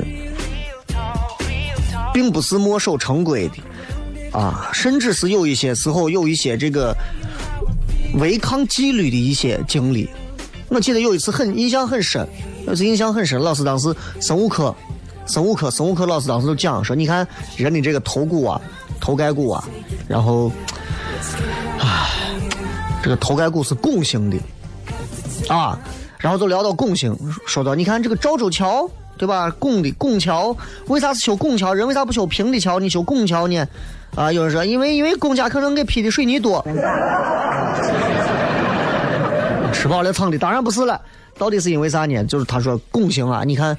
[2.14, 6.96] 并不是墨守成规的啊，甚至是有一些时候有一些这个
[8.20, 10.10] 违抗纪律的一些经历。
[10.68, 12.28] 我记得有一次很印象很深，
[12.68, 14.76] 有一次印象很深，老师当时生物课，
[15.26, 17.28] 生物课，生物课老师当时就讲说，你看
[17.58, 18.62] 人的这个头骨啊，
[19.00, 19.64] 头盖骨啊，
[20.08, 20.52] 然后，
[21.80, 22.08] 啊，
[23.02, 24.38] 这个头盖骨是拱形的，
[25.48, 25.80] 啊，
[26.20, 29.50] 然后就聊到拱形，说到你看这个赵州桥，对吧？
[29.58, 30.56] 拱的拱桥，
[30.86, 31.74] 为啥是修拱桥？
[31.74, 32.80] 人为啥不修平的桥？
[32.80, 33.68] 你修拱桥呢？
[34.16, 36.66] 啊，有人说因为因为公家可能给批的水泥多。
[39.72, 41.00] 吃饱了撑的，当然不是了。
[41.38, 42.22] 到底是因为啥呢？
[42.26, 43.78] 就是他说拱形啊，你看，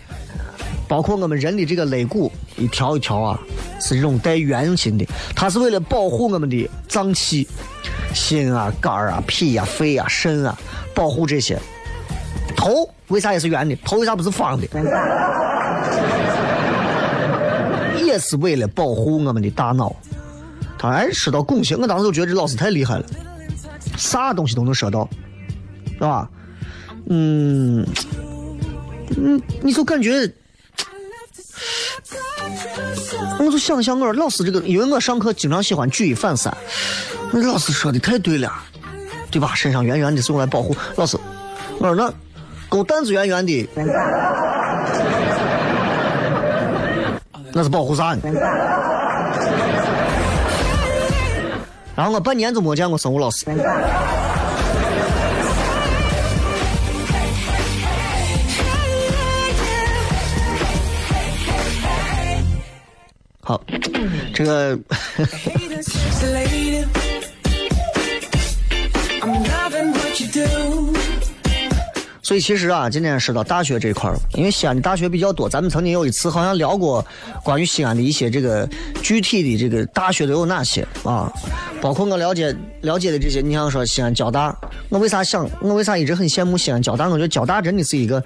[0.88, 3.38] 包括我们人的这个肋骨一条一条啊，
[3.80, 7.46] 是这种带圆形的，它是为了保护我们的脏器，
[8.14, 10.58] 心啊、肝啊、脾啊、肺啊、肾啊，
[10.94, 11.58] 保护这些。
[12.56, 13.76] 头为啥也是圆的？
[13.84, 14.66] 头为啥不是方的？
[18.02, 19.94] 也是为了保护我们的大脑。
[20.80, 23.04] 他还说到拱形，我当时就觉得这老师太厉害了，
[23.98, 25.06] 啥东西都能说到。
[25.92, 26.26] 是吧？
[27.10, 27.86] 嗯，
[29.18, 30.32] 嗯，你就感觉，
[33.38, 36.56] 我就想想我说老师这个，因为我上课经常喜欢举一反三，
[37.30, 38.50] 那老师说的太对了，
[39.30, 39.54] 对吧？
[39.54, 41.18] 身上圆圆的是用来保护老师。
[41.78, 42.10] 我说那
[42.70, 43.68] 狗蛋子圆圆的，
[47.52, 48.22] 那是保护啥呢？
[51.96, 53.46] 然后我半年都没见过生物老师。
[63.42, 63.60] 好，
[64.34, 64.78] 这个
[72.30, 77.04] 所以其实啊，今天说到大学这块儿，因为西安的大学比较多，咱们曾经有一次好像聊过
[77.42, 78.68] 关于西安的一些这个
[79.02, 81.28] 具体的这个大学都有哪些啊，
[81.82, 84.56] 包括我了解了解的这些，你像说西安交大，
[84.90, 87.08] 我为啥想，我为啥一直很羡慕西安交大？
[87.08, 88.22] 我觉得交大真的是一个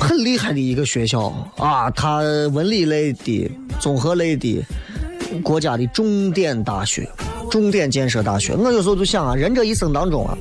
[0.00, 2.18] 很厉害的一个学校啊，它
[2.52, 4.60] 文理类的、综合类的
[5.44, 7.08] 国家的重点大学、
[7.48, 8.54] 重点建设大学。
[8.54, 10.36] 我有时候就想啊，人这一生当中啊，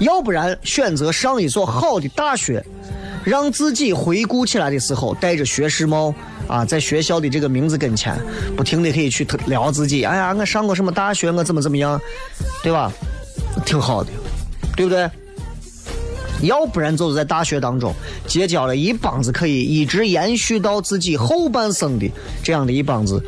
[0.00, 2.64] 要不然选择上一所好的大学，
[3.24, 6.14] 让自己回顾起来的时候带着学士帽
[6.48, 8.18] 啊，在学校的这个名字跟前，
[8.56, 10.04] 不停的可以去聊自己。
[10.04, 12.00] 哎呀，我上过什么大学，我怎么怎么样，
[12.62, 12.92] 对吧？
[13.64, 14.10] 挺好的，
[14.76, 15.08] 对不对？
[16.42, 17.94] 要不然就是在大学当中
[18.26, 22.10] 结交了一帮子可以一直延续到自己后半生的
[22.42, 23.22] 这样的一帮子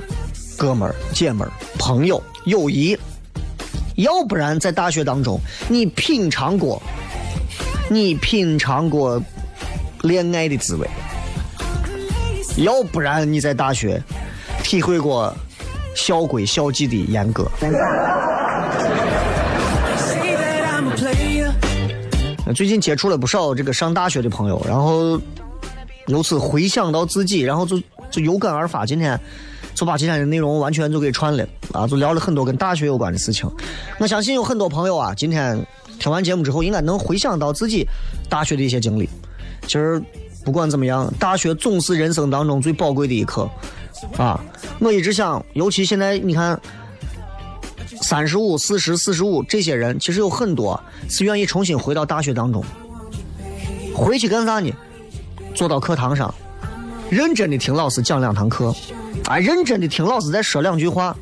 [0.58, 2.94] 哥们儿、姐们儿、朋友、友谊；
[3.96, 6.82] 要不然在大学当中，你品尝过，
[7.88, 9.20] 你品尝过
[10.02, 10.86] 恋爱的滋味；
[12.62, 14.02] 要不然你在大学
[14.62, 15.34] 体会过
[15.94, 17.50] 校规校纪的严格。
[22.54, 25.20] 最近接触了不少这个上大学的朋友，然后
[26.06, 27.80] 由此回想到自己，然后就
[28.10, 28.84] 就有感而发。
[28.84, 29.18] 今天
[29.76, 33.48] 就把今天的内容完全就给串了啊，就聊了很多跟大学有关的事情。
[34.00, 35.64] 我相信有很多朋友啊，今天
[36.00, 37.86] 听完节目之后，应该能回想到自己
[38.28, 39.08] 大学的一些经历。
[39.62, 40.02] 其实
[40.44, 43.48] 不管怎么样，大学总是人生当中最宝贵的一课
[44.16, 44.40] 啊！
[44.80, 46.60] 我一直想，尤其现在你看。
[48.02, 52.62] 三十五、四十、四十五，这些人其实有很多是愿意重新回到大学当中，
[53.94, 54.70] 回去干啥呢？
[55.54, 56.32] 坐到课堂上，
[57.10, 58.72] 认真的听老师讲两堂课，
[59.26, 61.16] 哎，认真的听老师再说两句话。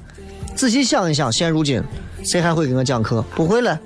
[0.55, 1.83] 仔细想一想，现如今
[2.23, 3.25] 谁还会给我讲课？
[3.35, 3.81] 不会了，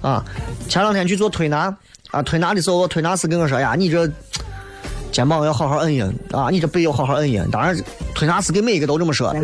[0.00, 0.24] 啊！
[0.68, 1.74] 前两天去做推拿，
[2.12, 4.08] 啊，推拿的时候，我推拿师跟我说呀，你这
[5.10, 7.50] 肩膀要好好摁一摁啊，你这背要好好摁一摁。
[7.50, 7.76] 当然，
[8.14, 9.34] 推拿师给每一个都这么说。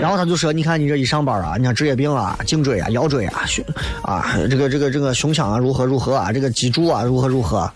[0.00, 3.64] 然后他就说：“你看你这一上班啊，你看职业病啊、颈椎啊、腰椎啊、胸
[4.02, 7.68] 啊，这个这个这个胸腔啊如何如何啊，这个脊柱啊如何如何。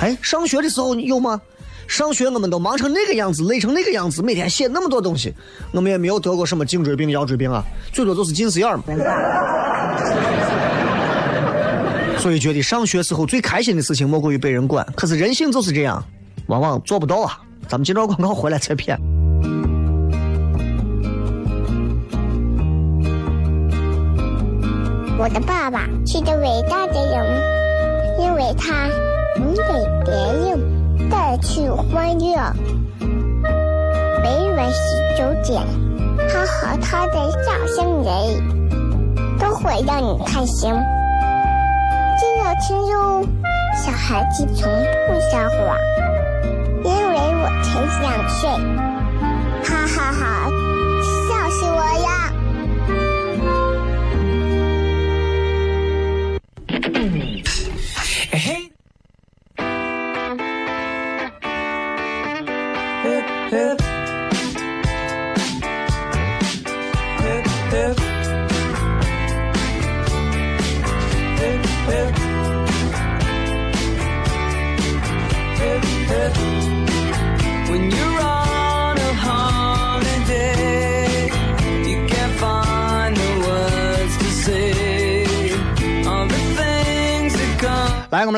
[0.00, 1.40] 哎，上学的时候有吗？
[1.86, 5.32] 上学我们都忙成那个样子，累成那个样子，每天写那么多东西，
[5.72, 8.84] 我们也没有得过什么颈椎病、腰椎病啊，最多就是近视眼嘛。
[12.18, 16.02] 所以觉得上学时候最开心的事情莫过于被人管，可是人性就是这样，
[16.46, 17.38] 往往做不到啊。
[17.68, 18.98] 咱们接着广告回来再骗。”
[25.16, 27.24] 我的爸爸是个伟大的人，
[28.20, 28.88] 因为他
[29.38, 29.62] 能给
[30.04, 30.58] 别人
[31.14, 32.34] 带去欢乐。
[34.20, 35.62] 每晚十九点，
[36.28, 38.12] 他和他的笑声人，
[39.38, 40.74] 都会让你开心。
[42.18, 43.24] 记得听哟，
[43.76, 44.68] 小孩子从
[45.06, 45.78] 不撒谎，
[46.82, 47.68] 因为我才
[48.02, 48.50] 想睡。
[49.62, 50.50] 哈哈哈，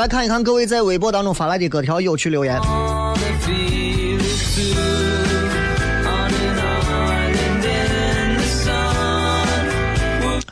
[0.08, 2.60] 看一看各位在微博当中发来的各条有趣留言。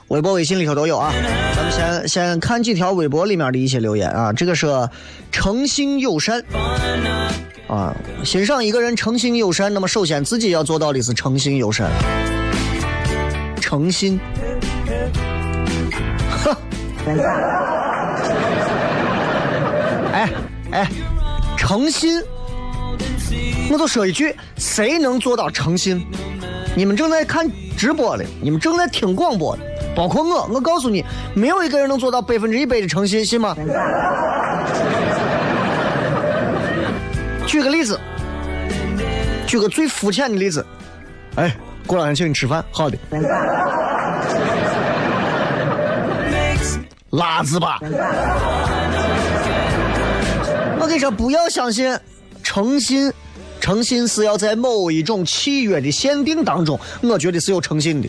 [0.09, 1.13] 微博、微信里头都有啊。
[1.57, 4.33] 咱们先先看几条微博里面的一些留言啊。
[4.33, 4.67] 这个是
[5.33, 6.41] 诚心友善
[7.67, 7.93] 啊，
[8.25, 11.91] 欣赏一个人诚心友善，那么首先自己要做到的是诚心友善，
[13.61, 14.21] 诚信。
[16.45, 16.57] 呵，
[20.75, 20.89] 哎，
[21.57, 22.21] 诚信，
[23.71, 26.05] 我就说一句，谁能做到诚信？
[26.75, 29.63] 你们正在看直播的，你们正在听广播的，
[29.95, 33.55] 包括我，我告诉你，没有一个人能做到百分之一百的诚信，信吗？
[37.47, 38.01] 举个例子，
[39.47, 40.67] 举个最肤浅的例子，
[41.37, 41.55] 哎，
[41.87, 42.99] 过两天请你吃饭，好的，
[47.11, 47.79] 辣子吧。
[50.85, 51.99] 我跟你说，不要相信
[52.43, 53.11] 诚信，
[53.59, 58.09] 诚信是要在某一种契约的限定当中，我觉得是有诚信的。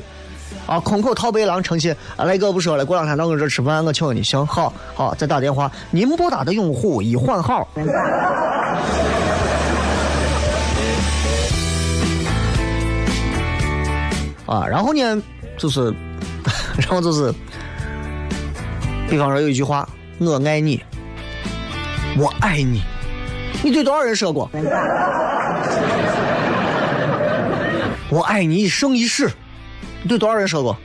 [0.68, 7.66] 啊，空口套白狼诚信，啊，来哥不说了，过两天到我这吃饭，我请你，行，好，好，再打电话，您拨打的用户已换号。
[14.48, 15.24] 啊，然后呢，
[15.58, 15.96] 就是，
[16.78, 17.34] 然后就是，
[19.10, 19.88] 比方说有一句话，
[20.20, 20.84] 我爱你，
[22.18, 22.82] 我爱你，
[23.62, 24.50] 你对多少人说过？
[28.10, 29.30] 我爱你一生一世，
[30.02, 30.78] 你对多少人说过？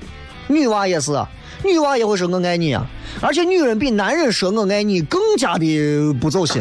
[0.48, 1.28] 女娃也是啊，
[1.62, 2.84] 女娃也会说我爱你啊，
[3.20, 6.60] 而且女人比男人说我爱你更加的不走心。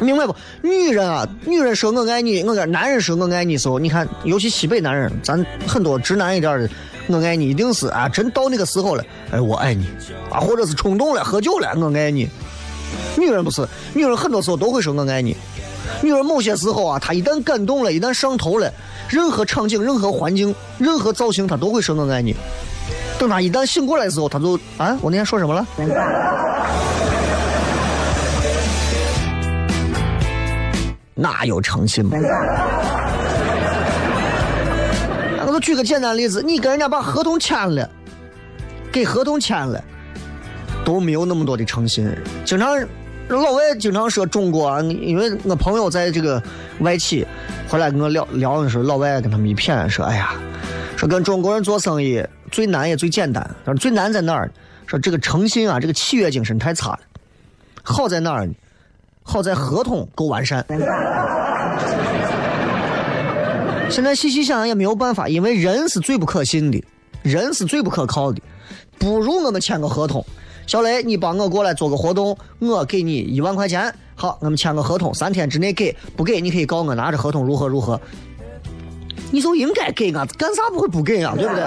[0.00, 0.36] 明白不？
[0.62, 6.70] 女人啊，女人说我爱你，我跟男人说我爱你时候，你看，尤其西北男人，咱很多直男一点的，
[7.08, 9.86] 我爱你一定是啊，真到那个时候了，哎，我爱你
[10.30, 12.28] 啊，或者是冲动了，喝酒了，我爱你。
[13.16, 15.36] 女人不是，女人很多时候都会说我爱你。
[16.02, 18.70] 女人某些时候啊，她一旦感动了，一旦上头了，
[19.08, 22.36] 任何场景、任何环境、任何造型，她都会说我爱你。
[23.18, 25.66] 等她一旦醒过来的时候，她就啊，我那天说什么了？
[31.14, 32.16] 哪有诚信嘛？
[35.58, 37.88] 举个简单例子，你跟人家把合同签了，
[38.92, 39.82] 给合同签了，
[40.84, 42.10] 都没有那么多的诚信。
[42.44, 42.78] 经常
[43.28, 46.42] 老外经常说中国啊，因为我朋友在这个
[46.80, 47.26] 外企，
[47.68, 50.32] 回来跟我聊聊的时候，老外跟他们一谝说，哎呀，
[50.96, 54.50] 说跟中国人做生意最难也最简单，说最难在哪儿？
[54.86, 57.00] 说这个诚信啊，这个契约精神太差了。
[57.82, 58.54] 好在哪儿呢？
[59.22, 60.64] 好在合同够完善。
[63.90, 66.82] 现在细细想也没有办法，因为人是最不可信的，
[67.22, 68.40] 人是最不可靠的。
[68.98, 70.24] 不如我们签个合同，
[70.66, 73.92] 小雷，你帮我过来做个活动，我给你一万块钱。
[74.14, 78.00] 好，我们签个合同，三天之内给，不给你可以告我拿着合同如何如何。
[79.30, 81.34] 你就应该给啊，干啥不会不给啊？
[81.36, 81.62] 对不对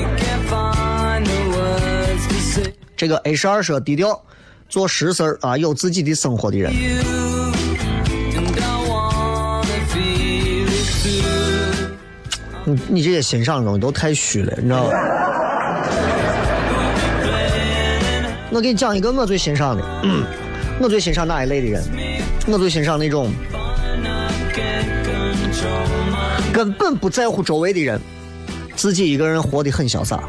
[0.00, 4.20] ？You can't find the words to say 这个 H 二说低调，
[4.68, 6.72] 做实事儿啊，有自己的生活的人。
[12.88, 14.92] 你这些欣赏的东西都太虚了，你知道吧？
[18.50, 19.82] 我给你讲一个我最欣赏的，
[20.80, 21.82] 我最欣赏哪一类的人？
[22.46, 23.30] 我最欣赏那种
[26.52, 28.00] 根本不在乎周围的人，
[28.74, 30.20] 自己一个人活得很潇洒。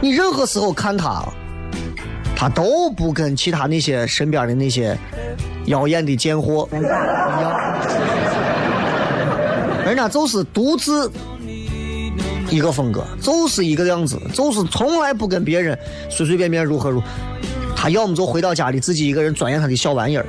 [0.00, 1.24] 你任何时候看他，
[2.36, 4.98] 他都不跟其他那些身边的那些
[5.66, 6.84] 妖艳的贱货一样，
[9.86, 11.10] 人家就是独自
[12.50, 15.78] 一个风格，就是一个样子，就是从来不跟别人
[16.10, 17.02] 随随便便如何如。
[17.76, 20.24] 他要么就回到家里自己一个人钻研他的小玩意儿，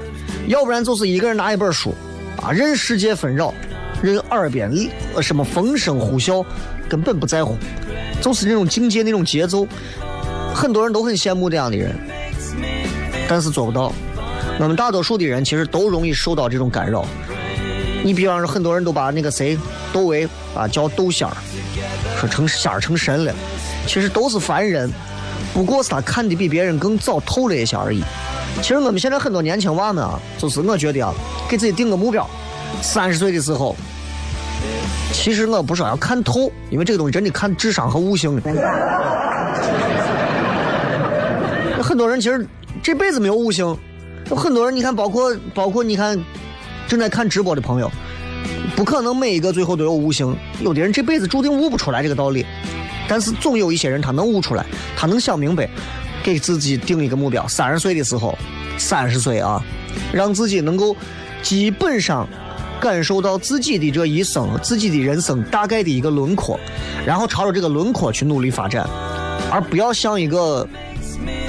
[0.48, 1.94] 要不然就是一个人拿一本书，
[2.42, 3.54] 啊，任世界纷扰，
[4.02, 4.72] 任耳边
[5.22, 6.46] 什么风声呼啸，
[6.90, 7.56] 根本不在乎，
[8.22, 9.66] 就是那种境界那种节奏，
[10.54, 11.96] 很多人都很羡慕这样的人，
[13.30, 13.94] 但是做不到。
[14.60, 17.06] 我们大多数的人其实都容易受到这种干扰。
[18.04, 19.58] 你比方说，很多人都把那个谁
[19.94, 21.36] 窦唯啊叫窦仙儿，
[22.20, 23.34] 说成仙儿成神了，
[23.86, 24.92] 其实都是凡人，
[25.54, 28.04] 不过是他看的比别人更早透了一些而已。
[28.62, 31.14] 其实我们现在很多年轻娃们啊，就是我觉得啊，
[31.50, 32.28] 给自己定个目标，
[32.82, 33.76] 三十岁的时候，
[35.12, 38.44] 其实我不是说要看透，因为这个东西真的看智商和悟性的。
[41.84, 42.48] 很多人其实
[42.82, 43.78] 这辈子没有悟性，
[44.30, 46.20] 有很多人你看，包括包括你看
[46.88, 47.92] 正在看直播的朋友，
[48.76, 52.46] 不可能每一个最后都有悟性，有的人这辈子注定悟不出来这个道理，
[53.08, 54.66] 但是总有一些人他能悟出来，
[54.98, 55.70] 他能想明白，
[56.22, 58.38] 给自己定一个目标，三十岁的时候，
[58.78, 59.64] 三十岁啊，
[60.12, 60.96] 让自己能够
[61.42, 62.28] 基本上
[62.82, 66.60] 感受到自己的这一生、自己的人生大概的一个轮廓，
[67.06, 68.86] 然后朝着这个轮廓去努力发展，
[69.50, 70.68] 而不要像一个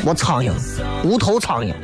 [0.05, 0.53] 我苍蝇，
[1.03, 1.74] 无头苍蝇。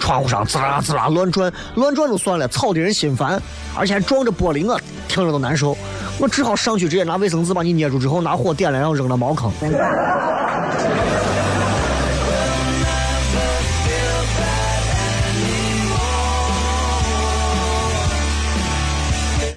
[0.00, 3.40] 窗户上滋啦滋啦乱转，乱转就算了，吵得人心烦，
[3.76, 5.76] 而且还撞着玻璃，我听着都难受。
[6.18, 9.52] 我只好上去直接拿卫生纸把你捏住之后，拿火点了，然后扔到茅坑。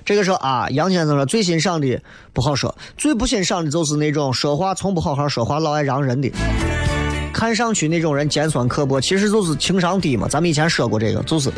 [0.06, 2.00] 这个说啊，杨先生说最欣赏的
[2.34, 6.30] 不好说，最不欣赏的就是那种说话从不好好说话，老爱让人的。
[7.44, 10.30] 看上去那种人尖酸刻薄，其实就是情商低嘛。
[10.30, 11.52] 咱们以前说过这个，就是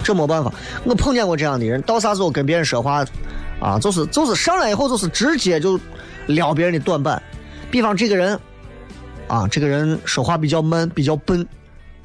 [0.00, 0.54] 这没办法。
[0.84, 3.04] 我碰见过这样的人，到啥时候跟别人说话，
[3.58, 5.76] 啊，就是就是上来以后就是直接就
[6.28, 7.20] 撩别人的短板。
[7.68, 8.38] 比方这个人，
[9.26, 11.44] 啊，这个人说话比较闷，比较笨，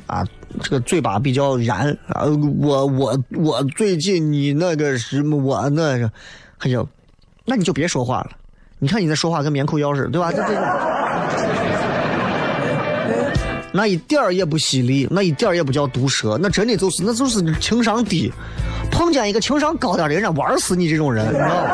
[0.08, 0.26] 啊，
[0.64, 2.26] 这个嘴巴比较燃啊。
[2.60, 6.12] 我我我最近你那个什么我那个，
[6.58, 6.90] 哎呦，
[7.46, 8.32] 那你就别说话了。
[8.80, 10.32] 你看你那说话跟棉裤腰似的，对吧？
[10.32, 10.56] 这这
[13.72, 18.32] 那一点儿也不犀利，那一点儿也不叫毒舌，那真的就是那就是情商低。
[18.92, 21.70] 碰见一个情商高点的人，家玩死你这种人，你知道吗？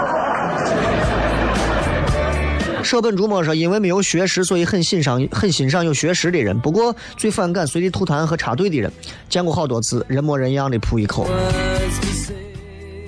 [2.83, 6.59] 舍本逐末说，因为没有学识，所以很欣赏很欣赏有学识的人。
[6.59, 8.91] 不过最反感随地吐痰和插队的人。
[9.27, 11.25] 见过好多次，人模人样的吐一口，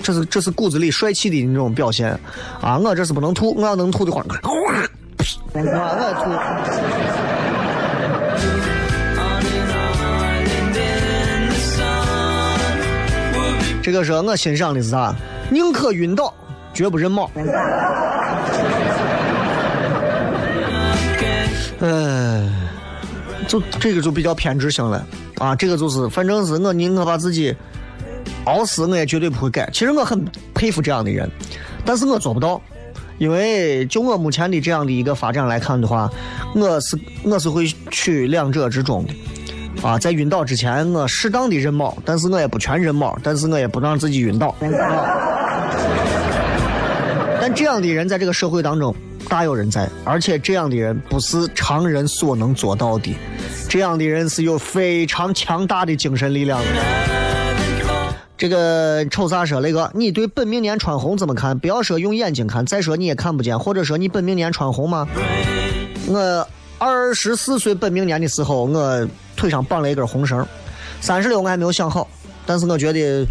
[0.02, 2.18] 这是这是骨子里帅气的那种表现
[2.60, 2.80] 啊！
[2.80, 4.40] 我这是不能吐，我要能吐的话，我
[5.54, 7.16] 吐。
[13.88, 15.16] 这个是我欣赏的是啥？
[15.50, 16.34] 宁可晕倒，
[16.74, 17.32] 绝不认猫。
[21.80, 22.52] 呃，
[23.48, 25.02] 就这个就比较偏执性了
[25.38, 25.56] 啊！
[25.56, 27.56] 这个就是，反正是我宁可把自己
[28.44, 29.70] 熬死，我也绝对不会改。
[29.72, 30.22] 其实我很
[30.54, 31.32] 佩服这样的人，
[31.86, 32.62] 但是我做不到，
[33.20, 36.12] 因为就我目前的这样的一个发展来看的话，
[36.54, 39.14] 我是我是会取两者之中的。
[39.84, 44.53] 啊，在晕倒之前，我适当的认猫，但是我也不全认猫，但是我也不让自己晕倒。
[47.39, 48.93] 但这样的人在这个社会当中
[49.30, 53.15] 大有人在，而且这样的人不是常人所能做到的，
[53.69, 56.65] 这样的人是有非常强大的精神力量的。
[58.36, 59.89] 这个瞅啥说那个？
[59.93, 61.57] 你对本命年穿红怎么看？
[61.57, 65.07] 不要说用眼睛看，再说你也看不见，或者说你本命年穿红吗？
[66.07, 66.47] 我
[66.78, 69.07] 二十四岁本命年的时候，我。
[69.38, 70.46] 腿上绑了一根红绳，
[71.00, 72.06] 三十六我还没有想好，
[72.46, 73.26] 但是我觉得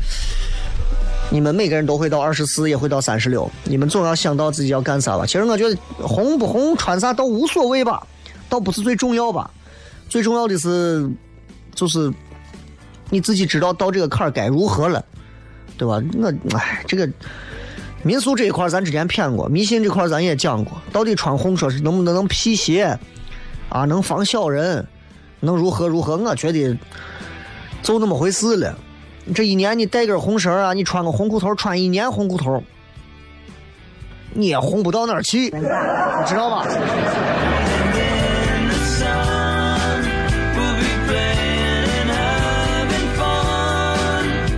[1.31, 5.27] 你们每个人都会到二十四，也会到三十六，你们总要想到自己要干啥吧。
[5.27, 8.07] 其实我觉得红不红穿啥都无所谓吧，
[8.49, 9.51] 倒不是最重要吧。
[10.09, 11.11] 最重要的是，
[11.75, 12.13] 就是
[13.11, 15.05] 你自己知道到这个坎儿该如何了，
[15.77, 16.01] 对吧？
[16.15, 17.11] 我哎，这个
[18.05, 22.97] 民俗这一块咱之前骗过，迷信这块咱也讲过，到底穿红说是能不能能辟邪
[23.69, 24.87] 啊，能防小人。
[25.41, 26.17] 能如何如何？
[26.17, 26.77] 我觉得
[27.83, 28.77] 就那么回事了。
[29.35, 32.63] 这一年你带根红绳啊，你穿个红裤头，穿一年红裤头，
[34.33, 35.61] 你也红不到哪儿去，你
[36.27, 36.67] 知道吧？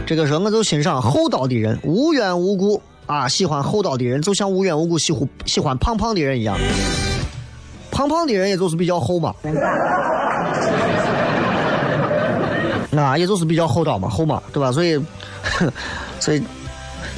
[0.06, 6.58] 这个时候我就欣赏厚道的人，无缘无故啊喜欢厚道的人，就像无缘无故喜欢喜欢胖胖的人一样。
[7.90, 9.34] 胖胖的人也就是比较厚嘛。
[12.90, 14.72] 那也就是比较厚道嘛，厚嘛，对吧？
[14.72, 14.98] 所以，
[16.18, 16.42] 所以，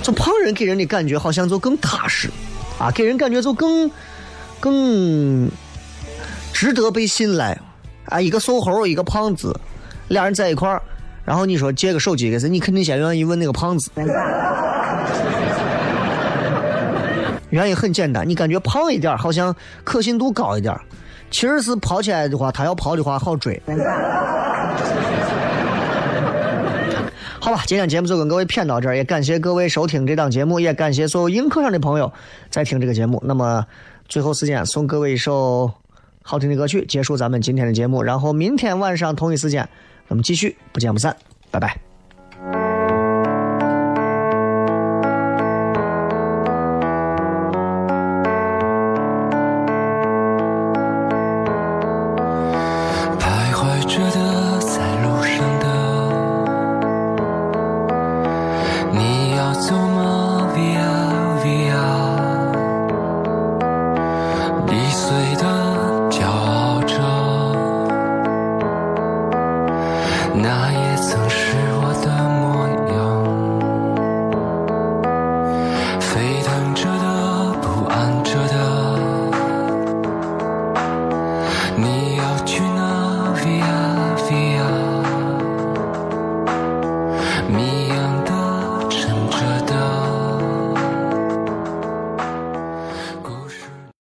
[0.03, 2.29] 就胖人给人的感觉好像就更踏实，
[2.79, 3.91] 啊，给人感觉就更
[4.59, 5.49] 更
[6.53, 7.59] 值得被信赖。
[8.07, 9.55] 啊，一个瘦猴，一个胖子，
[10.09, 10.83] 俩人在一块儿，
[11.25, 13.89] 然后你说借个手机给谁，你肯定先愿意问那个胖子。
[17.51, 19.55] 原因很简单，你感觉胖一点好像
[19.85, 20.77] 可信度高一点
[21.31, 23.63] 其实是跑起来的话，他要跑的话好追。
[27.43, 32.13] 好吧，今天节目就跟各位骗到这儿，也感谢各位收听这档节目，也感谢所有映客上的朋友
[32.51, 33.21] 在听这个节目。
[33.25, 33.67] 那么
[34.09, 35.73] 最后时间送各位一首
[36.23, 38.03] 好听的歌曲，结束咱们今天的节目。
[38.03, 39.67] 然后明天晚上同一时间，
[40.07, 41.17] 咱们继续不见不散，
[41.51, 41.90] 拜拜。